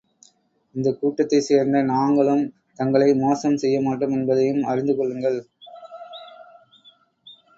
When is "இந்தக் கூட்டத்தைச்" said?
0.75-1.43